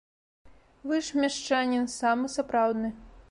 [0.91, 2.89] Вы ж мешчанін, самы сапраўдны!